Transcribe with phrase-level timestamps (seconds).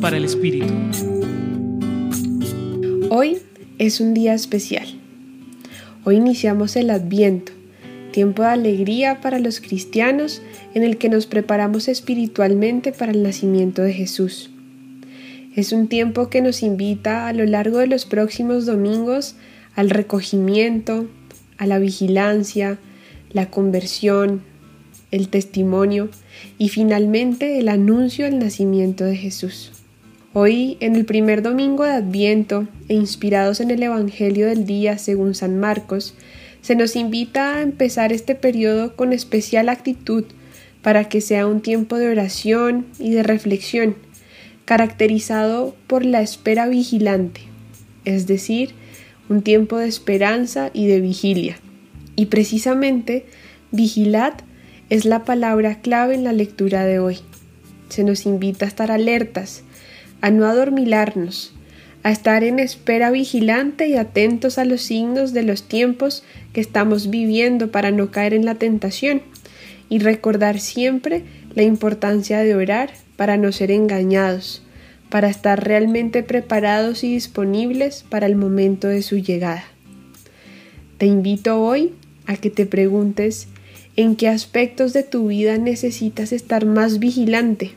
[0.00, 0.74] Para el Espíritu.
[3.10, 3.38] Hoy
[3.78, 4.88] es un día especial.
[6.02, 7.52] Hoy iniciamos el Adviento,
[8.10, 10.42] tiempo de alegría para los cristianos
[10.74, 14.50] en el que nos preparamos espiritualmente para el nacimiento de Jesús.
[15.54, 19.36] Es un tiempo que nos invita a lo largo de los próximos domingos
[19.76, 21.06] al recogimiento,
[21.56, 22.80] a la vigilancia,
[23.30, 24.42] la conversión,
[25.12, 26.08] el testimonio
[26.58, 29.70] y finalmente el anuncio del nacimiento de Jesús.
[30.32, 35.34] Hoy, en el primer domingo de Adviento e inspirados en el Evangelio del día según
[35.34, 36.14] San Marcos,
[36.62, 40.24] se nos invita a empezar este periodo con especial actitud
[40.80, 43.94] para que sea un tiempo de oración y de reflexión,
[44.64, 47.42] caracterizado por la espera vigilante,
[48.04, 48.70] es decir,
[49.28, 51.58] un tiempo de esperanza y de vigilia.
[52.16, 53.26] Y precisamente,
[53.70, 54.34] vigilad
[54.92, 57.20] es la palabra clave en la lectura de hoy.
[57.88, 59.62] Se nos invita a estar alertas,
[60.20, 61.54] a no adormilarnos,
[62.02, 67.08] a estar en espera vigilante y atentos a los signos de los tiempos que estamos
[67.08, 69.22] viviendo para no caer en la tentación
[69.88, 71.22] y recordar siempre
[71.54, 74.62] la importancia de orar para no ser engañados,
[75.08, 79.64] para estar realmente preparados y disponibles para el momento de su llegada.
[80.98, 81.94] Te invito hoy
[82.26, 83.48] a que te preguntes
[83.96, 87.72] en qué aspectos de tu vida necesitas estar más vigilante.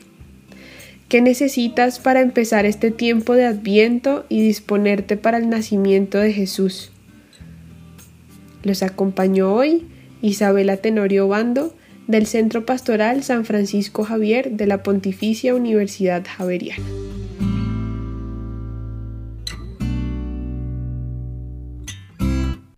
[1.09, 6.91] ¿Qué necesitas para empezar este tiempo de adviento y disponerte para el nacimiento de Jesús?
[8.63, 9.85] Los acompañó hoy
[10.21, 11.75] Isabela Tenorio Bando
[12.07, 16.83] del Centro Pastoral San Francisco Javier de la Pontificia Universidad Javeriana.